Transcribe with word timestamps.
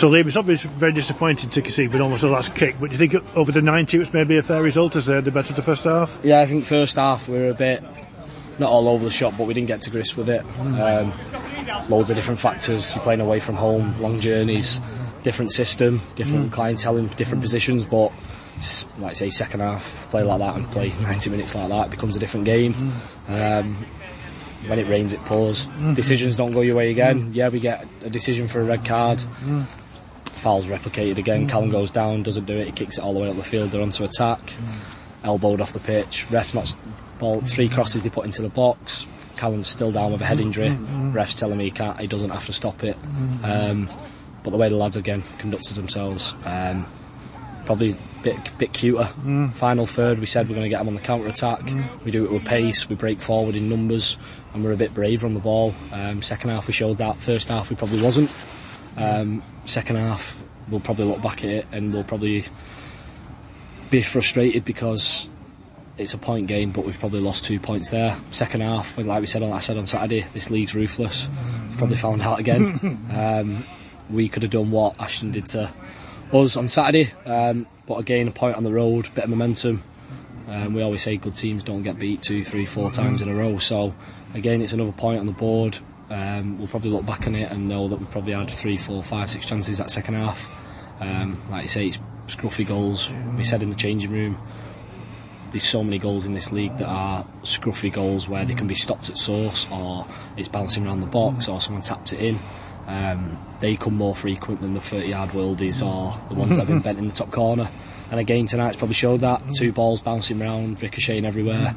So 0.00 0.10
it's 0.14 0.34
obviously 0.34 0.70
very 0.70 0.92
disappointing 0.92 1.50
to 1.50 1.60
concede 1.60 1.92
with 1.92 2.00
almost 2.00 2.22
the 2.22 2.28
last 2.28 2.54
kick, 2.54 2.76
but 2.80 2.86
do 2.86 2.96
you 2.96 2.98
think 3.06 3.36
over 3.36 3.52
the 3.52 3.60
90 3.60 3.98
it 3.98 4.00
was 4.00 4.14
maybe 4.14 4.38
a 4.38 4.42
fair 4.42 4.62
result 4.62 4.96
as 4.96 5.04
they 5.04 5.14
had 5.14 5.26
the 5.26 5.30
better 5.30 5.50
of 5.50 5.56
the 5.56 5.62
first 5.62 5.84
half? 5.84 6.22
Yeah, 6.24 6.40
I 6.40 6.46
think 6.46 6.64
first 6.64 6.96
half 6.96 7.28
we 7.28 7.38
were 7.38 7.50
a 7.50 7.54
bit 7.54 7.84
not 8.58 8.70
all 8.70 8.88
over 8.88 9.04
the 9.04 9.10
shop, 9.10 9.34
but 9.36 9.46
we 9.46 9.52
didn't 9.52 9.66
get 9.66 9.82
to 9.82 9.90
grips 9.90 10.16
with 10.16 10.30
it. 10.30 10.42
Um, 10.58 11.12
loads 11.90 12.08
of 12.08 12.16
different 12.16 12.40
factors. 12.40 12.90
You're 12.94 13.04
playing 13.04 13.20
away 13.20 13.40
from 13.40 13.56
home, 13.56 13.92
long 14.00 14.20
journeys, 14.20 14.80
different 15.22 15.52
system, 15.52 16.00
different 16.14 16.48
mm. 16.48 16.52
clientele 16.52 16.96
in 16.96 17.08
different 17.08 17.42
positions, 17.42 17.84
but 17.84 18.10
like 18.98 19.10
I 19.10 19.12
say, 19.12 19.28
second 19.28 19.60
half, 19.60 20.08
play 20.08 20.22
like 20.22 20.38
that 20.38 20.56
and 20.56 20.64
play 20.70 20.94
90 21.02 21.28
minutes 21.28 21.54
like 21.54 21.68
that, 21.68 21.88
it 21.88 21.90
becomes 21.90 22.16
a 22.16 22.18
different 22.18 22.46
game. 22.46 22.72
Mm. 22.72 23.60
Um, 23.60 23.86
when 24.66 24.78
it 24.78 24.88
rains, 24.88 25.12
it 25.12 25.20
pours. 25.26 25.68
Mm-hmm. 25.68 25.92
Decisions 25.92 26.38
don't 26.38 26.52
go 26.52 26.62
your 26.62 26.76
way 26.76 26.90
again. 26.90 27.32
Mm. 27.32 27.34
Yeah, 27.34 27.48
we 27.50 27.60
get 27.60 27.86
a 28.02 28.08
decision 28.08 28.46
for 28.46 28.60
a 28.60 28.64
red 28.64 28.84
card. 28.84 29.22
Foul's 30.40 30.66
replicated 30.66 31.18
again. 31.18 31.46
Callum 31.46 31.68
mm. 31.68 31.72
goes 31.72 31.90
down, 31.90 32.22
doesn't 32.22 32.46
do 32.46 32.56
it. 32.56 32.66
He 32.66 32.72
kicks 32.72 32.98
it 32.98 33.04
all 33.04 33.14
the 33.14 33.20
way 33.20 33.28
up 33.28 33.36
the 33.36 33.44
field. 33.44 33.70
They're 33.70 33.82
onto 33.82 34.04
attack. 34.04 34.40
Mm. 34.40 35.24
Elbowed 35.24 35.60
off 35.60 35.72
the 35.72 35.80
pitch. 35.80 36.30
Ref 36.30 36.54
knocks 36.54 36.76
ball. 37.18 37.40
Mm. 37.40 37.50
Three 37.50 37.68
crosses 37.68 38.02
they 38.02 38.10
put 38.10 38.24
into 38.24 38.42
the 38.42 38.48
box. 38.48 39.06
Callum's 39.36 39.68
still 39.68 39.90
down 39.90 40.12
with 40.12 40.20
a 40.20 40.24
head 40.24 40.40
injury. 40.40 40.70
Ref's 40.70 41.34
telling 41.34 41.56
me 41.56 41.64
he 41.64 41.70
can't. 41.70 41.98
He 41.98 42.06
doesn't 42.06 42.30
have 42.30 42.44
to 42.46 42.52
stop 42.52 42.84
it. 42.84 42.96
Um, 43.42 43.88
but 44.42 44.50
the 44.50 44.56
way 44.56 44.68
the 44.68 44.76
lads 44.76 44.96
again 44.96 45.22
conducted 45.38 45.74
themselves, 45.74 46.34
um, 46.44 46.86
probably 47.64 47.92
a 47.92 48.22
bit 48.22 48.58
bit 48.58 48.72
cuter. 48.72 49.08
Final 49.54 49.86
third, 49.86 50.18
we 50.18 50.26
said 50.26 50.48
we're 50.48 50.54
going 50.54 50.64
to 50.64 50.68
get 50.68 50.78
them 50.78 50.88
on 50.88 50.94
the 50.94 51.00
counter 51.00 51.26
attack. 51.26 51.70
We 52.04 52.10
do 52.10 52.24
it 52.24 52.32
with 52.32 52.44
pace. 52.44 52.88
We 52.88 52.96
break 52.96 53.20
forward 53.20 53.56
in 53.56 53.68
numbers, 53.68 54.16
and 54.52 54.62
we're 54.62 54.72
a 54.72 54.76
bit 54.76 54.92
braver 54.92 55.26
on 55.26 55.34
the 55.34 55.40
ball. 55.40 55.74
Um, 55.92 56.20
second 56.22 56.50
half 56.50 56.66
we 56.66 56.72
showed 56.72 56.98
that. 56.98 57.16
First 57.16 57.48
half 57.48 57.70
we 57.70 57.76
probably 57.76 58.02
wasn't. 58.02 58.30
Um, 58.96 59.42
second 59.64 59.96
half 59.96 60.40
we'll 60.70 60.80
probably 60.80 61.04
look 61.04 61.20
back 61.20 61.44
at 61.44 61.50
it 61.50 61.66
and 61.72 61.92
we'll 61.92 62.04
probably 62.04 62.44
be 63.90 64.02
frustrated 64.02 64.64
because 64.64 65.28
it's 65.98 66.14
a 66.14 66.18
point 66.18 66.46
game, 66.46 66.70
but 66.70 66.86
we've 66.86 66.98
probably 66.98 67.20
lost 67.20 67.44
two 67.44 67.58
points 67.58 67.90
there. 67.90 68.16
Second 68.30 68.62
half, 68.62 68.96
like 68.96 69.20
we 69.20 69.26
said 69.26 69.42
on 69.42 69.52
I 69.52 69.58
said 69.58 69.76
on 69.76 69.86
Saturday, 69.86 70.24
this 70.32 70.50
league's 70.50 70.74
ruthless. 70.74 71.28
We've 71.68 71.78
probably 71.78 71.96
found 71.96 72.22
out 72.22 72.38
again. 72.38 73.06
um, 73.12 73.64
we 74.08 74.28
could 74.28 74.42
have 74.42 74.52
done 74.52 74.70
what 74.70 75.00
Ashton 75.00 75.32
did 75.32 75.46
to 75.46 75.72
us 76.32 76.56
on 76.56 76.68
Saturday, 76.68 77.12
um, 77.26 77.66
but 77.86 77.96
again, 77.96 78.28
a 78.28 78.30
point 78.30 78.56
on 78.56 78.64
the 78.64 78.72
road, 78.72 79.12
bit 79.14 79.24
of 79.24 79.30
momentum. 79.30 79.82
Um, 80.48 80.74
we 80.74 80.82
always 80.82 81.02
say 81.02 81.16
good 81.16 81.34
teams 81.34 81.62
don't 81.62 81.82
get 81.82 81.98
beat 81.98 82.22
two, 82.22 82.42
three, 82.42 82.64
four 82.64 82.90
times 82.90 83.22
in 83.22 83.28
a 83.28 83.34
row. 83.34 83.58
So 83.58 83.94
again, 84.34 84.62
it's 84.62 84.72
another 84.72 84.92
point 84.92 85.20
on 85.20 85.26
the 85.26 85.32
board. 85.32 85.78
Um, 86.10 86.58
we'll 86.58 86.66
probably 86.68 86.90
look 86.90 87.06
back 87.06 87.26
on 87.26 87.36
it 87.36 87.50
and 87.50 87.68
know 87.68 87.86
that 87.88 88.00
we 88.00 88.06
probably 88.06 88.32
had 88.32 88.50
three, 88.50 88.76
four, 88.76 89.02
five, 89.02 89.30
six 89.30 89.46
chances 89.46 89.78
that 89.78 89.90
second 89.90 90.14
half. 90.14 90.50
Um, 91.00 91.40
like 91.50 91.62
you 91.62 91.68
say, 91.68 91.86
it's 91.86 91.98
scruffy 92.26 92.66
goals. 92.66 93.10
We 93.36 93.44
said 93.44 93.62
in 93.62 93.70
the 93.70 93.76
changing 93.76 94.10
room, 94.10 94.36
there's 95.50 95.64
so 95.64 95.82
many 95.82 95.98
goals 95.98 96.26
in 96.26 96.34
this 96.34 96.52
league 96.52 96.76
that 96.78 96.88
are 96.88 97.24
scruffy 97.42 97.92
goals 97.92 98.28
where 98.28 98.44
they 98.44 98.54
can 98.54 98.66
be 98.66 98.74
stopped 98.74 99.08
at 99.08 99.18
source 99.18 99.68
or 99.70 100.06
it's 100.36 100.48
bouncing 100.48 100.86
around 100.86 101.00
the 101.00 101.06
box 101.06 101.48
or 101.48 101.60
someone 101.60 101.82
taps 101.82 102.12
it 102.12 102.20
in. 102.20 102.38
Um, 102.86 103.38
they 103.60 103.76
come 103.76 103.94
more 103.94 104.14
frequent 104.14 104.60
than 104.60 104.74
the 104.74 104.80
30 104.80 105.08
yard 105.08 105.30
worldies 105.30 105.84
or 105.84 106.20
the 106.28 106.34
ones 106.34 106.56
that 106.56 106.66
have 106.66 106.68
been 106.68 106.80
bent 106.82 106.98
in 106.98 107.06
the 107.06 107.14
top 107.14 107.30
corner. 107.30 107.70
And 108.10 108.18
again, 108.18 108.46
tonight's 108.46 108.76
probably 108.76 108.94
showed 108.94 109.20
that. 109.20 109.42
Two 109.56 109.72
balls 109.72 110.00
bouncing 110.00 110.42
around, 110.42 110.82
ricocheting 110.82 111.24
everywhere. 111.24 111.76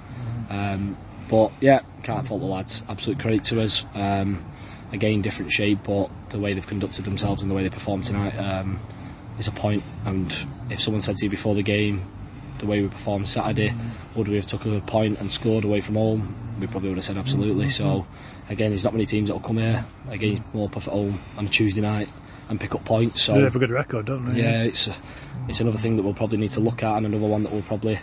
Um, 0.50 0.98
but 1.27 1.53
yeah, 1.61 1.81
can't 2.03 2.25
fault 2.27 2.41
the 2.41 2.47
lads. 2.47 2.83
Absolute 2.89 3.19
credit 3.19 3.43
to 3.45 3.61
us. 3.61 3.85
Um, 3.93 4.45
again, 4.91 5.21
different 5.21 5.52
shape, 5.52 5.80
but 5.83 6.09
the 6.30 6.39
way 6.39 6.53
they've 6.53 6.65
conducted 6.65 7.05
themselves 7.05 7.41
and 7.41 7.49
the 7.49 7.55
way 7.55 7.63
they 7.63 7.69
performed 7.69 8.03
tonight 8.03 8.35
um, 8.38 8.80
is 9.39 9.47
a 9.47 9.52
point. 9.52 9.83
And 10.05 10.35
if 10.69 10.80
someone 10.80 11.02
said 11.02 11.17
to 11.17 11.25
you 11.25 11.30
before 11.30 11.55
the 11.55 11.63
game, 11.63 12.05
the 12.59 12.65
way 12.65 12.81
we 12.81 12.88
performed 12.88 13.27
Saturday, 13.27 13.73
would 14.15 14.27
we 14.27 14.35
have 14.35 14.45
took 14.45 14.65
a 14.65 14.80
point 14.81 15.19
and 15.19 15.31
scored 15.31 15.65
away 15.65 15.81
from 15.81 15.95
home? 15.95 16.36
We 16.59 16.67
probably 16.67 16.89
would 16.89 16.98
have 16.98 17.05
said 17.05 17.17
absolutely. 17.17 17.69
So 17.69 18.05
again, 18.49 18.71
there's 18.71 18.83
not 18.83 18.93
many 18.93 19.05
teams 19.05 19.30
that 19.30 19.33
will 19.33 19.42
come 19.42 19.58
here 19.58 19.86
against 20.09 20.53
more 20.53 20.69
Morpeth 20.69 20.87
at 20.87 20.93
home 20.93 21.19
on 21.37 21.45
a 21.45 21.49
Tuesday 21.49 21.81
night 21.81 22.08
and 22.49 22.59
pick 22.59 22.76
up 22.76 22.83
points. 22.86 23.21
So 23.23 23.33
They 23.36 23.42
have 23.42 23.55
a 23.55 23.59
good 23.59 23.71
record, 23.71 24.05
don't 24.08 24.33
they? 24.33 24.42
yeah, 24.42 24.64
it's 24.64 24.89
it's 25.48 25.59
another 25.61 25.77
thing 25.77 25.95
that 25.98 26.04
we'll 26.04 26.14
probably 26.14 26.37
need 26.37 26.52
to 26.52 26.59
look 26.59 26.83
at, 26.83 26.98
and 26.98 27.05
another 27.05 27.27
one 27.27 27.43
that 27.43 27.52
we'll 27.52 27.61
probably 27.64 27.99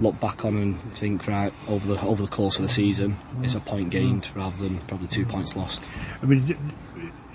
look 0.00 0.18
back 0.20 0.44
on 0.44 0.56
and 0.56 0.80
think 0.92 1.26
right 1.28 1.52
over 1.68 1.86
the 1.86 2.00
over 2.02 2.22
the 2.22 2.28
course 2.30 2.56
of 2.56 2.62
the 2.62 2.68
season, 2.68 3.16
it's 3.42 3.54
a 3.54 3.60
point 3.60 3.90
gained 3.90 4.28
rather 4.34 4.56
than 4.56 4.78
probably 4.80 5.06
two 5.08 5.24
points 5.24 5.56
lost. 5.56 5.86
I 6.22 6.26
mean, 6.26 6.56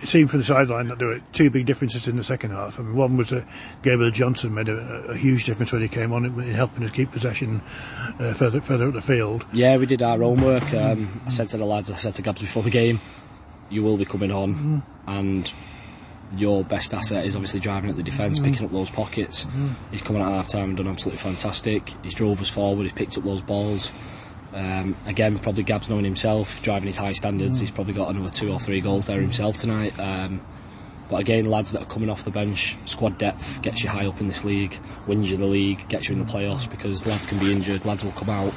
seemed 0.04 0.30
from 0.32 0.40
the 0.40 0.46
sideline 0.46 0.88
that 0.88 0.98
there 1.00 1.08
were 1.08 1.20
two 1.32 1.50
big 1.50 1.66
differences 1.66 2.08
in 2.08 2.18
the 2.18 2.24
second 2.24 2.52
half. 2.52 2.80
I 2.80 2.84
mean, 2.84 2.96
one 2.96 3.18
was 3.18 3.30
that 3.30 3.46
Gabriel 3.84 4.12
Johnson 4.12 4.54
made 4.54 4.68
a, 4.68 4.76
a 5.10 5.16
huge 5.16 5.46
difference 5.46 5.72
when 5.72 5.82
he 5.82 5.88
came 5.88 6.12
on 6.12 6.26
in 6.26 6.52
helping 6.54 6.84
us 6.84 6.92
keep 6.92 7.12
possession 7.12 7.62
uh, 8.20 8.34
further 8.34 8.60
further 8.62 8.88
up 8.88 8.94
the 8.96 9.02
field. 9.02 9.46
Yeah, 9.54 9.78
we 9.78 9.86
did 9.86 10.02
our 10.02 10.18
homework. 10.20 10.74
Um, 10.74 11.22
I 11.26 11.30
said 11.30 11.48
to 11.50 11.58
the 11.58 11.66
lads, 11.66 11.90
I 11.92 11.96
said 11.96 12.16
to 12.16 12.22
Gabs 12.22 12.42
before 12.42 12.64
the 12.64 12.70
game, 12.70 13.00
you 13.70 13.84
will 13.84 13.98
be 13.98 14.06
coming 14.06 14.32
on, 14.32 14.84
and 15.08 15.54
your 16.36 16.64
best 16.64 16.94
asset 16.94 17.26
is 17.26 17.36
obviously 17.36 17.60
driving 17.60 17.90
at 17.90 17.98
the 17.98 18.04
defence, 18.04 18.40
picking 18.40 18.66
up 18.66 18.72
those 18.72 18.90
pockets. 18.90 19.48
He's 19.92 20.02
coming 20.02 20.22
out 20.22 20.32
at 20.32 20.36
half 20.36 20.48
time 20.48 20.70
and 20.70 20.78
done 20.78 20.88
absolutely 20.88 21.20
fantastic. 21.20 21.94
He's 22.04 22.14
drove 22.14 22.42
us 22.42 22.50
forward, 22.50 22.84
he's 22.84 22.94
picked 22.94 23.18
up 23.18 23.24
those 23.24 23.42
balls. 23.42 23.94
Um, 24.54 24.96
again, 25.06 25.40
probably 25.40 25.64
Gabs 25.64 25.90
knowing 25.90 26.04
himself, 26.04 26.62
driving 26.62 26.88
his 26.88 26.98
high 26.98 27.14
standards, 27.14 27.60
he's 27.60 27.72
probably 27.72 27.94
got 27.94 28.10
another 28.10 28.30
two 28.30 28.52
or 28.52 28.60
three 28.60 28.82
goals 28.82 29.08
there 29.08 29.22
himself 29.22 29.58
tonight. 29.58 29.98
Um, 30.00 30.42
but 31.10 31.20
again, 31.20 31.44
lads 31.44 31.74
that 31.74 31.82
are 31.82 31.88
coming 31.88 32.10
off 32.10 32.24
the 32.24 32.32
bench, 32.32 32.78
squad 32.86 33.18
depth 33.18 33.62
gets 33.62 33.84
you 33.84 33.90
high 33.90 34.06
up 34.06 34.22
in 34.22 34.30
this 34.30 34.46
league, 34.46 34.80
wins 35.08 35.30
you 35.30 35.36
the 35.36 35.46
league, 35.46 35.86
gets 35.90 36.08
you 36.08 36.16
in 36.16 36.26
the 36.26 36.32
playoffs 36.32 36.70
because 36.70 37.06
lads 37.06 37.26
can 37.26 37.38
be 37.38 37.52
injured, 37.52 37.84
lads 37.86 38.06
will 38.06 38.14
come 38.14 38.30
out, 38.30 38.54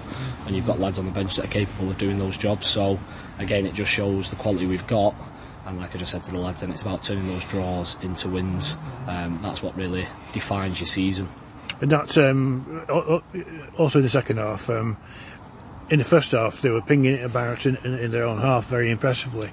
and 0.46 0.54
you've 0.54 0.66
got 0.66 0.78
lads 0.78 1.00
on 1.00 1.04
the 1.04 1.10
bench 1.10 1.34
that 1.34 1.46
are 1.46 1.48
capable 1.48 1.90
of 1.90 1.98
doing 1.98 2.20
those 2.20 2.38
jobs. 2.38 2.68
So 2.68 2.98
again, 3.40 3.66
it 3.66 3.74
just 3.74 3.90
shows 3.90 4.30
the 4.30 4.36
quality 4.36 4.66
we've 4.66 4.86
got. 4.86 5.16
And 5.66 5.78
like 5.78 5.94
I 5.94 5.98
just 5.98 6.12
said 6.12 6.22
to 6.24 6.30
the 6.32 6.38
lads, 6.38 6.62
and 6.62 6.72
it's 6.72 6.82
about 6.82 7.02
turning 7.02 7.26
those 7.26 7.44
draws 7.44 7.96
into 8.02 8.28
wins. 8.28 8.76
Um, 9.06 9.38
that's 9.42 9.62
what 9.62 9.74
really 9.76 10.06
defines 10.32 10.78
your 10.80 10.86
season. 10.86 11.28
And 11.80 11.90
that 11.90 12.16
um, 12.18 12.84
al- 12.88 13.12
al- 13.14 13.24
also 13.78 13.98
in 14.00 14.04
the 14.04 14.10
second 14.10 14.36
half. 14.38 14.68
Um, 14.68 14.96
in 15.90 15.98
the 15.98 16.04
first 16.04 16.32
half, 16.32 16.62
they 16.62 16.70
were 16.70 16.80
pinging 16.80 17.14
it 17.14 17.24
about 17.24 17.66
in, 17.66 17.76
in, 17.84 17.98
in 17.98 18.10
their 18.10 18.24
own 18.24 18.40
half 18.40 18.66
very 18.66 18.90
impressively. 18.90 19.50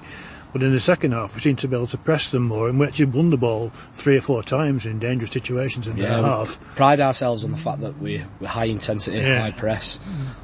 But 0.52 0.62
in 0.62 0.72
the 0.72 0.80
second 0.80 1.12
half, 1.12 1.34
we 1.34 1.40
seemed 1.40 1.58
to 1.60 1.68
be 1.68 1.76
able 1.76 1.86
to 1.88 1.98
press 1.98 2.28
them 2.30 2.42
more, 2.44 2.68
and 2.68 2.78
we 2.78 2.86
actually 2.86 3.06
won 3.06 3.30
the 3.30 3.38
ball 3.38 3.70
three 3.94 4.16
or 4.18 4.20
four 4.20 4.42
times 4.42 4.84
in 4.86 4.98
dangerous 4.98 5.30
situations 5.30 5.88
in 5.88 5.96
their 5.96 6.18
we 6.18 6.24
half. 6.24 6.58
pride 6.74 7.00
ourselves 7.00 7.44
on 7.44 7.50
the 7.52 7.56
fact 7.56 7.80
that 7.80 7.98
we, 7.98 8.22
we're 8.40 8.48
high 8.48 8.66
intensity, 8.66 9.18
Yeah. 9.18 9.40
high 9.40 9.50
press. 9.50 9.98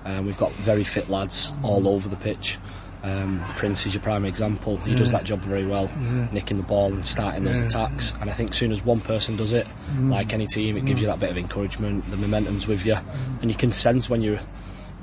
Um, 0.06 0.24
we've 0.24 0.38
got 0.38 0.52
very 0.54 0.84
fit 0.84 1.10
lads 1.10 1.52
all 1.62 1.86
over 1.88 2.08
the 2.08 2.16
pitch. 2.16 2.58
Um, 3.02 3.44
Prince 3.56 3.86
is 3.86 3.94
your 3.94 4.02
prime 4.02 4.24
example. 4.24 4.76
He 4.78 4.94
does 4.94 5.12
that 5.12 5.24
job 5.24 5.40
very 5.40 5.64
well, 5.64 5.90
nicking 6.32 6.56
the 6.56 6.64
ball 6.64 6.92
and 6.92 7.04
starting 7.04 7.44
those 7.44 7.60
attacks. 7.60 8.12
And 8.20 8.28
I 8.28 8.32
think 8.32 8.50
as 8.50 8.56
soon 8.56 8.72
as 8.72 8.84
one 8.84 9.00
person 9.00 9.36
does 9.36 9.52
it, 9.52 9.68
mm. 9.92 10.10
like 10.10 10.32
any 10.32 10.46
team, 10.46 10.76
it 10.76 10.84
gives 10.84 11.00
you 11.00 11.06
that 11.06 11.20
bit 11.20 11.30
of 11.30 11.38
encouragement. 11.38 12.10
The 12.10 12.16
momentum's 12.16 12.66
with 12.66 12.84
you, 12.84 12.94
mm. 12.94 13.42
and 13.42 13.50
you 13.50 13.56
can 13.56 13.70
sense 13.70 14.10
when 14.10 14.22
you're 14.22 14.40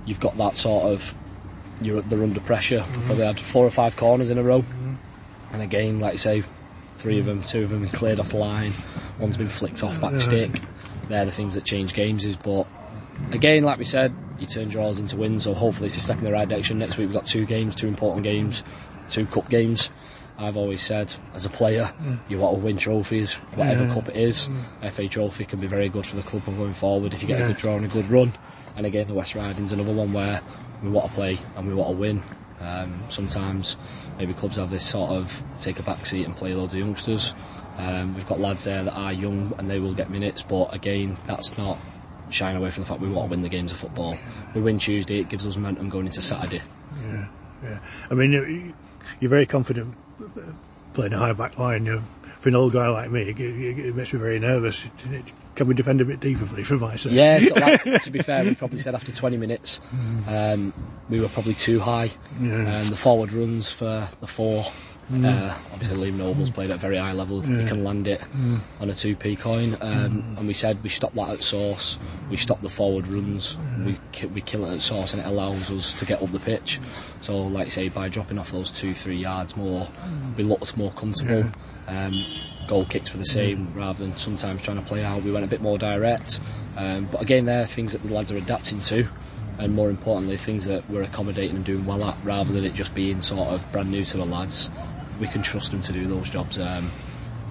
you've 0.06 0.20
got 0.20 0.38
that 0.38 0.58
sort 0.58 0.86
of 0.86 1.16
you're 1.82 2.02
they're 2.02 2.24
under 2.24 2.40
pressure. 2.42 2.80
Mm-hmm. 2.80 3.06
Probably 3.06 3.26
had 3.26 3.40
four 3.40 3.66
or 3.66 3.72
five 3.72 3.96
corners 3.96 4.30
in 4.30 4.38
a 4.38 4.44
row, 4.44 4.62
mm-hmm. 4.62 4.96
and 5.54 5.62
again, 5.62 6.00
like 6.00 6.14
you 6.14 6.18
say, 6.18 6.44
three 6.88 7.20
of 7.20 7.26
them, 7.26 7.44
two 7.44 7.64
of 7.64 7.70
them 7.70 7.88
cleared 7.90 8.20
off 8.20 8.30
the 8.30 8.38
line. 8.38 8.74
One's 9.20 9.38
been 9.38 9.48
flicked 9.48 9.84
off 9.84 10.00
back 10.02 10.20
stick. 10.22 10.62
They're 11.08 11.26
the 11.26 11.32
things 11.32 11.56
that 11.56 11.64
change 11.64 11.94
games. 11.94 12.26
Is 12.26 12.36
but 12.36 12.68
again, 13.32 13.64
like 13.64 13.78
we 13.78 13.86
said, 13.86 14.14
you 14.40 14.48
turn 14.48 14.68
draws 14.70 15.00
into 15.00 15.16
wins. 15.18 15.44
So 15.44 15.54
hopefully, 15.54 15.88
it's 15.88 15.98
a 15.98 16.02
step 16.02 16.18
in 16.20 16.24
the 16.26 16.32
right 16.32 16.48
direction. 16.48 16.80
Next 16.80 16.98
week 16.98 17.08
we've 17.08 17.16
got 17.16 17.26
two 17.26 17.46
games, 17.46 17.76
two 17.76 17.88
important 17.88 18.24
games, 18.24 18.64
two 19.10 19.26
cup 19.26 19.50
games. 19.50 19.92
I've 20.38 20.58
always 20.58 20.82
said, 20.82 21.14
as 21.34 21.46
a 21.46 21.50
player, 21.50 21.94
you 22.28 22.40
want 22.40 22.58
to 22.58 22.62
win 22.66 22.76
trophies, 22.78 23.34
whatever 23.56 23.88
cup 23.94 24.10
it 24.10 24.18
is. 24.18 24.50
FA 24.92 25.08
Trophy 25.08 25.46
can 25.46 25.62
be 25.62 25.68
very 25.68 25.88
good 25.88 26.06
for 26.06 26.18
the 26.18 26.24
club 26.24 26.46
going 26.46 26.74
forward 26.74 27.14
if 27.14 27.22
you 27.22 27.28
get 27.30 27.40
Yeah. 27.40 27.46
a 27.46 27.48
good 27.48 27.58
draw 27.58 27.78
and 27.78 27.86
a 27.86 27.88
good 27.88 28.08
run. 28.10 28.34
And 28.76 28.86
again, 28.86 29.08
the 29.08 29.14
West 29.14 29.34
Riding's 29.34 29.72
another 29.72 29.94
one 29.94 30.12
where 30.12 30.42
we 30.84 30.90
want 30.90 31.08
to 31.08 31.14
play 31.14 31.38
and 31.56 31.66
we 31.70 31.74
want 31.74 31.92
to 31.92 31.96
win. 31.98 32.22
Um, 32.60 33.02
sometimes 33.08 33.78
maybe 34.18 34.34
clubs 34.34 34.58
have 34.58 34.72
this 34.72 34.86
sort 34.86 35.12
of 35.12 35.42
take 35.62 35.80
a 35.80 35.84
back 35.84 36.06
seat 36.06 36.26
and 36.26 36.36
play 36.36 36.54
loads 36.54 36.74
of 36.74 36.82
youngsters. 36.82 37.34
Um, 37.78 38.14
we've 38.14 38.28
got 38.28 38.40
lads 38.42 38.66
there 38.66 38.84
that 38.84 38.94
are 38.94 39.14
young 39.14 39.54
and 39.58 39.70
they 39.70 39.80
will 39.80 39.94
get 39.94 40.10
minutes, 40.10 40.42
but 40.44 40.74
again, 40.74 41.16
that's 41.28 41.58
not 41.58 41.80
shying 42.30 42.58
away 42.58 42.72
from 42.72 42.84
the 42.84 42.88
fact 42.90 43.02
we 43.02 43.10
want 43.10 43.28
to 43.30 43.32
win 43.32 43.42
the 43.42 43.50
games 43.50 43.72
of 43.72 43.78
football. 43.78 44.18
We 44.54 44.62
win 44.62 44.78
Tuesday, 44.80 45.20
it 45.20 45.30
gives 45.30 45.46
us 45.48 45.56
momentum 45.56 45.90
going 45.90 46.06
into 46.08 46.22
Saturday. 46.22 46.62
Yeah, 47.04 47.28
yeah. 47.64 47.80
I 48.10 48.14
mean, 48.14 48.32
you- 48.34 48.74
you're 49.20 49.30
very 49.30 49.46
confident 49.46 49.96
playing 50.94 51.14
a 51.14 51.18
high 51.20 51.34
back 51.34 51.58
line. 51.60 51.86
You're, 51.86 52.00
for 52.00 52.50
an 52.50 52.56
old 52.56 52.74
guy 52.74 52.88
like 52.90 53.12
me, 53.12 53.22
it, 53.30 53.40
it, 53.40 53.80
it 53.88 53.96
makes 53.96 54.14
me 54.14 54.20
very 54.20 54.40
nervous. 54.40 54.88
Can 55.56 55.68
we 55.68 55.74
defend 55.76 56.02
a 56.02 56.06
bit 56.06 56.20
deeper, 56.20 56.46
please, 56.46 56.68
for 56.68 56.76
my 56.78 56.96
sake? 56.96 57.14
Yeah, 57.14 57.40
so 57.40 57.54
that, 57.56 58.02
to 58.04 58.10
be 58.12 58.20
fair, 58.20 58.44
we 58.44 58.56
probably 58.56 58.80
said 58.80 58.96
after 58.96 59.12
20 59.12 59.38
minutes 59.38 59.80
um, 60.28 60.74
we 61.10 61.20
were 61.20 61.30
probably 61.30 61.54
too 61.54 61.80
high. 61.80 62.10
Yeah. 62.42 62.80
Um, 62.82 62.88
the 62.90 62.96
forward 62.98 63.32
runs 63.32 63.72
for 63.72 64.08
the 64.20 64.28
four 64.28 64.64
Uh, 65.14 65.56
obviously, 65.72 66.12
Liam 66.12 66.16
Noble's 66.18 66.50
played 66.50 66.72
at 66.72 66.78
a 66.78 66.80
very 66.80 66.98
high 66.98 67.14
level. 67.14 67.42
He 67.42 67.66
can 67.68 67.84
land 67.84 68.08
it 68.08 68.22
on 68.82 68.90
a 68.90 68.94
2p 68.94 69.38
coin. 69.40 69.78
Um, 69.80 70.36
And 70.38 70.48
we 70.48 70.54
said 70.54 70.82
we 70.82 70.90
stop 70.90 71.14
that 71.14 71.30
at 71.30 71.44
source. 71.44 72.00
We 72.30 72.38
stop 72.38 72.62
the 72.62 72.70
forward 72.70 73.08
runs. 73.08 73.58
We 73.86 74.00
ki- 74.12 74.28
we 74.28 74.42
kill 74.42 74.66
it 74.66 74.74
at 74.74 74.82
source, 74.82 75.14
and 75.14 75.22
it 75.22 75.28
allows 75.28 75.70
us 75.72 75.94
to 76.00 76.06
get 76.06 76.24
up 76.24 76.32
the 76.32 76.40
pitch. 76.40 76.80
So, 77.22 77.38
like 77.46 77.68
I 77.68 77.70
say, 77.70 77.90
by 77.90 78.10
dropping 78.10 78.40
off 78.40 78.52
those 78.52 78.72
two, 78.72 78.94
three 78.96 79.18
yards 79.18 79.56
more, 79.56 79.88
we 80.38 80.44
looked 80.44 80.76
more 80.76 80.92
comfortable. 80.92 81.52
Um, 81.88 82.26
goal 82.68 82.86
kicks 82.86 83.14
were 83.14 83.20
the 83.20 83.26
same 83.26 83.72
rather 83.76 84.04
than 84.04 84.16
sometimes 84.18 84.64
trying 84.64 84.78
to 84.80 84.84
play 84.84 85.04
out. 85.04 85.22
We 85.22 85.32
went 85.32 85.46
a 85.46 85.48
bit 85.48 85.62
more 85.62 85.78
direct. 85.78 86.40
Um, 86.78 87.08
but 87.12 87.22
again, 87.22 87.46
there 87.46 87.62
are 87.62 87.68
things 87.68 87.92
that 87.94 88.02
the 88.04 88.12
lads 88.12 88.32
are 88.32 88.38
adapting 88.38 88.80
to, 88.80 89.08
and 89.60 89.76
more 89.76 89.92
importantly, 89.92 90.36
things 90.38 90.66
that 90.66 90.90
we're 90.90 91.04
accommodating 91.04 91.58
and 91.58 91.64
doing 91.64 91.86
well 91.86 92.04
at, 92.06 92.18
rather 92.24 92.52
than 92.52 92.64
it 92.66 92.74
just 92.74 92.96
being 92.96 93.22
sort 93.22 93.50
of 93.50 93.72
brand 93.72 93.92
new 93.92 94.04
to 94.04 94.18
the 94.18 94.26
lads. 94.26 94.72
We 95.20 95.28
can 95.28 95.42
trust 95.42 95.72
them 95.72 95.82
to 95.82 95.94
do 95.94 96.08
those 96.08 96.30
jobs. 96.30 96.58
Um, 96.58 96.92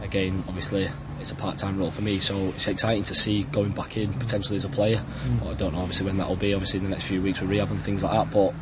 again, 0.02 0.44
obviously, 0.48 0.88
it's 1.20 1.32
a 1.32 1.34
part-time 1.34 1.78
role 1.78 1.90
for 1.90 2.02
me, 2.02 2.18
so 2.18 2.48
it's 2.48 2.68
exciting 2.68 3.04
to 3.04 3.14
see 3.14 3.44
going 3.44 3.72
back 3.72 3.96
in 3.96 4.12
potentially 4.12 4.56
as 4.56 4.64
a 4.64 4.68
player. 4.68 5.02
But 5.40 5.48
I 5.48 5.54
don't 5.54 5.72
know, 5.72 5.80
obviously, 5.80 6.06
when 6.06 6.18
that 6.18 6.28
will 6.28 6.36
be. 6.36 6.54
Obviously, 6.54 6.78
in 6.78 6.84
the 6.84 6.90
next 6.90 7.04
few 7.04 7.22
weeks 7.22 7.40
with 7.40 7.50
rehab 7.50 7.70
and 7.70 7.80
things 7.82 8.02
like 8.04 8.12
that. 8.12 8.32
But 8.32 8.54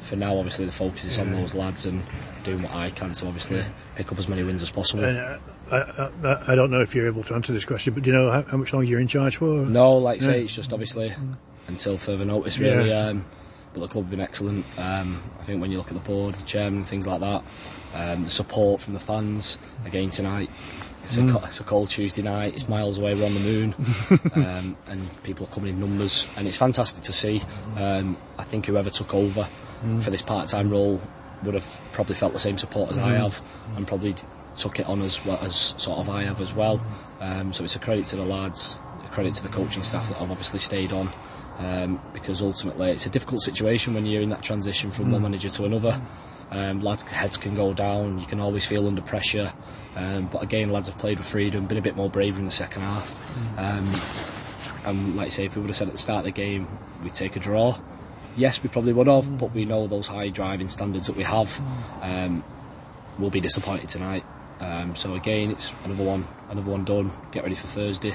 for 0.00 0.16
now, 0.16 0.36
obviously, 0.36 0.66
the 0.66 0.72
focus 0.72 1.04
is 1.04 1.18
on 1.18 1.32
those 1.32 1.54
lads 1.54 1.86
and 1.86 2.02
doing 2.44 2.62
what 2.62 2.72
I 2.72 2.90
can 2.90 3.12
to 3.12 3.26
obviously 3.26 3.64
pick 3.96 4.12
up 4.12 4.18
as 4.18 4.28
many 4.28 4.44
wins 4.44 4.62
as 4.62 4.70
possible. 4.70 5.04
And 5.04 5.18
uh, 5.18 5.38
I, 5.70 5.78
I, 6.28 6.52
I 6.52 6.54
don't 6.54 6.70
know 6.70 6.80
if 6.80 6.94
you're 6.94 7.08
able 7.08 7.24
to 7.24 7.34
answer 7.34 7.52
this 7.52 7.64
question, 7.64 7.92
but 7.94 8.04
do 8.04 8.10
you 8.10 8.16
know 8.16 8.30
how, 8.30 8.42
how 8.42 8.56
much 8.56 8.72
longer 8.72 8.86
you're 8.88 9.00
in 9.00 9.08
charge 9.08 9.36
for? 9.36 9.66
No, 9.66 9.96
like 9.96 10.22
I 10.22 10.24
say, 10.24 10.42
it's 10.44 10.54
just 10.54 10.72
obviously 10.72 11.12
until 11.66 11.98
further 11.98 12.24
notice, 12.24 12.60
really. 12.60 12.90
Yeah. 12.90 13.06
Um, 13.08 13.24
but 13.76 13.82
the 13.82 13.92
club 13.92 14.04
have 14.04 14.10
been 14.10 14.20
excellent. 14.20 14.64
Um, 14.78 15.22
I 15.38 15.42
think 15.42 15.60
when 15.60 15.70
you 15.70 15.76
look 15.76 15.88
at 15.88 15.94
the 15.94 16.00
board, 16.00 16.34
the 16.34 16.42
chairman, 16.44 16.82
things 16.82 17.06
like 17.06 17.20
that, 17.20 17.44
um, 17.94 18.24
the 18.24 18.30
support 18.30 18.80
from 18.80 18.94
the 18.94 19.00
fans. 19.00 19.58
Again 19.84 20.08
tonight, 20.08 20.48
it's, 21.04 21.18
a, 21.18 21.36
it's 21.44 21.60
a 21.60 21.64
cold 21.64 21.90
Tuesday 21.90 22.22
night. 22.22 22.54
It's 22.54 22.70
miles 22.70 22.96
away. 22.96 23.14
We're 23.14 23.26
on 23.26 23.34
the 23.34 23.40
moon, 23.40 23.74
um, 24.34 24.76
and 24.88 25.22
people 25.24 25.46
are 25.46 25.50
coming 25.50 25.74
in 25.74 25.80
numbers, 25.80 26.26
and 26.36 26.46
it's 26.46 26.56
fantastic 26.56 27.04
to 27.04 27.12
see. 27.12 27.42
Um, 27.76 28.16
I 28.38 28.44
think 28.44 28.64
whoever 28.64 28.88
took 28.88 29.14
over 29.14 29.46
for 30.00 30.10
this 30.10 30.22
part-time 30.22 30.70
role 30.70 31.00
would 31.42 31.52
have 31.54 31.82
probably 31.92 32.14
felt 32.14 32.32
the 32.32 32.38
same 32.38 32.56
support 32.56 32.90
as 32.90 32.98
I 32.98 33.12
have, 33.12 33.42
and 33.76 33.86
probably 33.86 34.14
took 34.56 34.80
it 34.80 34.86
on 34.86 35.02
as 35.02 35.22
well 35.22 35.38
as 35.42 35.74
sort 35.76 35.98
of 35.98 36.08
I 36.08 36.22
have 36.22 36.40
as 36.40 36.54
well. 36.54 36.80
Um, 37.20 37.52
so 37.52 37.62
it's 37.62 37.76
a 37.76 37.78
credit 37.78 38.06
to 38.06 38.16
the 38.16 38.24
lads, 38.24 38.82
a 39.04 39.08
credit 39.08 39.34
to 39.34 39.42
the 39.42 39.50
coaching 39.50 39.82
staff 39.82 40.08
that 40.08 40.16
have 40.16 40.30
obviously 40.30 40.60
stayed 40.60 40.92
on. 40.92 41.12
Um, 41.58 42.02
because 42.12 42.42
ultimately 42.42 42.90
it's 42.90 43.06
a 43.06 43.10
difficult 43.10 43.40
situation 43.40 43.94
when 43.94 44.04
you're 44.04 44.20
in 44.20 44.28
that 44.28 44.42
transition 44.42 44.90
from 44.90 45.10
one 45.10 45.22
manager 45.22 45.48
to 45.48 45.64
another. 45.64 46.00
Um, 46.50 46.80
lads' 46.80 47.02
heads 47.04 47.36
can 47.36 47.54
go 47.54 47.72
down, 47.72 48.18
you 48.18 48.26
can 48.26 48.40
always 48.40 48.66
feel 48.66 48.86
under 48.86 49.02
pressure. 49.02 49.52
Um, 49.96 50.28
but 50.30 50.42
again, 50.42 50.68
lads 50.70 50.88
have 50.88 50.98
played 50.98 51.18
with 51.18 51.26
freedom, 51.26 51.66
been 51.66 51.78
a 51.78 51.82
bit 51.82 51.96
more 51.96 52.10
braver 52.10 52.38
in 52.38 52.44
the 52.44 52.50
second 52.50 52.82
half. 52.82 53.58
Um, 53.58 54.90
and 54.90 55.16
like 55.16 55.26
I 55.26 55.30
say, 55.30 55.46
if 55.46 55.56
we 55.56 55.62
would 55.62 55.70
have 55.70 55.76
said 55.76 55.88
at 55.88 55.92
the 55.92 55.98
start 55.98 56.20
of 56.20 56.24
the 56.26 56.32
game 56.32 56.68
we'd 57.02 57.14
take 57.14 57.36
a 57.36 57.40
draw, 57.40 57.78
yes, 58.36 58.62
we 58.62 58.68
probably 58.68 58.92
would 58.92 59.06
have, 59.08 59.38
but 59.38 59.52
we 59.52 59.64
know 59.64 59.86
those 59.86 60.08
high 60.08 60.28
driving 60.28 60.68
standards 60.68 61.06
that 61.06 61.16
we 61.16 61.24
have. 61.24 61.60
Um, 62.02 62.44
we'll 63.18 63.30
be 63.30 63.40
disappointed 63.40 63.88
tonight. 63.88 64.24
Um, 64.60 64.94
so 64.94 65.14
again, 65.14 65.50
it's 65.50 65.74
another 65.84 66.04
one, 66.04 66.26
another 66.50 66.70
one 66.70 66.84
done. 66.84 67.10
Get 67.32 67.42
ready 67.42 67.54
for 67.56 67.66
Thursday, 67.66 68.14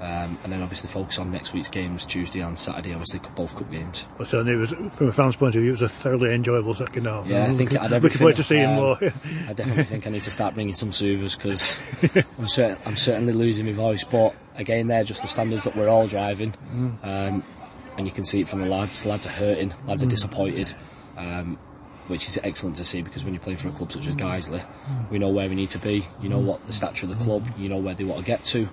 um, 0.00 0.38
and 0.42 0.52
then 0.52 0.60
obviously 0.60 0.88
focus 0.90 1.18
on 1.18 1.30
next 1.30 1.52
week's 1.52 1.68
games, 1.68 2.04
Tuesday 2.04 2.40
and 2.40 2.58
Saturday. 2.58 2.92
Obviously, 2.92 3.20
both 3.34 3.56
cup 3.56 3.70
games. 3.70 4.04
But 4.18 4.26
certainly, 4.26 4.54
it 4.54 4.56
was 4.56 4.72
from 4.96 5.08
a 5.08 5.12
fan's 5.12 5.36
point 5.36 5.54
of 5.54 5.60
view, 5.62 5.70
it 5.70 5.80
was 5.80 5.82
a 5.82 5.88
thoroughly 5.88 6.34
enjoyable 6.34 6.74
second 6.74 7.06
half. 7.06 7.26
Yeah, 7.26 7.44
I 7.44 7.46
think 7.52 7.70
we 7.70 7.76
it 7.76 7.80
had 7.82 7.90
could- 7.90 8.02
we 8.02 8.10
could 8.10 8.36
to 8.36 8.42
see 8.42 8.60
Um, 8.60 8.74
more. 8.74 8.98
I 9.48 9.52
definitely 9.52 9.84
think 9.84 10.06
I 10.06 10.10
need 10.10 10.22
to 10.22 10.30
start 10.30 10.54
bringing 10.54 10.74
some 10.74 10.92
soothers 10.92 11.36
because 11.36 11.78
I'm, 12.58 12.76
I'm 12.86 12.96
certainly 12.96 13.32
losing 13.32 13.66
my 13.66 13.72
voice. 13.72 14.04
But 14.04 14.34
again, 14.56 14.88
they're 14.88 15.04
just 15.04 15.22
the 15.22 15.28
standards 15.28 15.64
that 15.64 15.76
we're 15.76 15.88
all 15.88 16.06
driving, 16.06 16.54
um, 17.02 17.44
and 17.96 18.06
you 18.06 18.10
can 18.12 18.24
see 18.24 18.40
it 18.40 18.48
from 18.48 18.60
the 18.60 18.66
lads. 18.66 19.06
Lads 19.06 19.26
are 19.26 19.30
hurting. 19.30 19.72
Lads 19.86 20.02
are 20.02 20.06
disappointed. 20.08 20.74
Um, 21.16 21.58
which 22.08 22.28
is 22.28 22.38
excellent 22.44 22.76
to 22.76 22.84
see 22.84 23.00
because 23.00 23.24
when 23.24 23.32
you're 23.32 23.40
playing 23.40 23.56
for 23.56 23.68
a 23.68 23.72
club 23.72 23.90
such 23.90 24.06
as 24.08 24.14
Guiseley, 24.14 24.62
we 25.10 25.18
know 25.18 25.30
where 25.30 25.48
we 25.48 25.54
need 25.54 25.70
to 25.70 25.78
be. 25.78 26.06
You 26.20 26.28
know 26.28 26.38
what 26.38 26.66
the 26.66 26.72
stature 26.74 27.06
of 27.06 27.16
the 27.18 27.24
club. 27.24 27.46
You 27.56 27.70
know 27.70 27.78
where 27.78 27.94
they 27.94 28.04
want 28.04 28.20
to 28.20 28.26
get 28.26 28.42
to. 28.44 28.68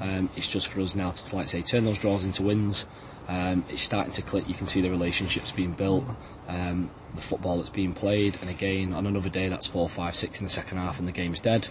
Um, 0.00 0.30
it's 0.36 0.48
just 0.48 0.68
for 0.68 0.80
us 0.80 0.94
now 0.94 1.10
to, 1.10 1.36
like 1.36 1.48
say, 1.48 1.62
turn 1.62 1.84
those 1.84 1.98
draws 1.98 2.24
into 2.24 2.42
wins. 2.42 2.86
Um, 3.28 3.64
it's 3.68 3.82
starting 3.82 4.12
to 4.12 4.22
click. 4.22 4.48
You 4.48 4.54
can 4.54 4.66
see 4.66 4.80
the 4.80 4.90
relationships 4.90 5.50
being 5.50 5.72
built, 5.72 6.04
um, 6.48 6.90
the 7.14 7.22
football 7.22 7.58
that's 7.58 7.70
being 7.70 7.94
played, 7.94 8.38
and 8.40 8.50
again 8.50 8.92
on 8.92 9.06
another 9.06 9.30
day 9.30 9.48
that's 9.48 9.66
four, 9.66 9.88
five, 9.88 10.14
six 10.14 10.40
in 10.40 10.44
the 10.44 10.50
second 10.50 10.78
half, 10.78 10.98
and 10.98 11.08
the 11.08 11.12
game's 11.12 11.40
dead. 11.40 11.68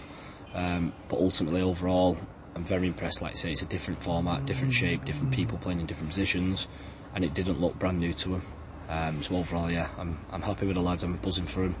Um, 0.52 0.92
but 1.08 1.18
ultimately, 1.20 1.60
overall, 1.60 2.16
I'm 2.54 2.64
very 2.64 2.86
impressed. 2.86 3.22
Like 3.22 3.32
I 3.32 3.34
say, 3.34 3.52
it's 3.52 3.62
a 3.62 3.66
different 3.66 4.02
format, 4.02 4.46
different 4.46 4.72
shape, 4.72 5.04
different 5.04 5.32
people 5.32 5.58
playing 5.58 5.80
in 5.80 5.86
different 5.86 6.10
positions, 6.10 6.68
and 7.14 7.24
it 7.24 7.34
didn't 7.34 7.60
look 7.60 7.78
brand 7.78 7.98
new 7.98 8.12
to 8.14 8.28
them. 8.30 8.42
Um, 8.88 9.22
so 9.22 9.36
overall, 9.36 9.70
yeah, 9.70 9.88
I'm 9.98 10.18
I'm 10.30 10.42
happy 10.42 10.66
with 10.66 10.76
the 10.76 10.82
lads. 10.82 11.04
I'm 11.04 11.16
buzzing 11.16 11.46
for 11.46 11.62
them 11.62 11.76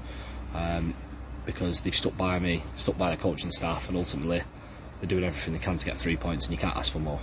um, 0.54 0.94
because 1.46 1.80
they've 1.80 1.94
stuck 1.94 2.16
by 2.16 2.38
me, 2.38 2.62
stuck 2.76 2.96
by 2.96 3.10
the 3.10 3.16
coaching 3.16 3.50
staff, 3.50 3.88
and 3.88 3.96
ultimately 3.96 4.42
they're 5.04 5.18
doing 5.18 5.24
everything 5.24 5.52
they 5.52 5.60
can 5.60 5.76
to 5.76 5.84
get 5.84 5.98
three 5.98 6.16
points, 6.16 6.46
and 6.46 6.52
you 6.52 6.58
can't 6.58 6.76
ask 6.76 6.92
for 6.92 6.98
more. 6.98 7.20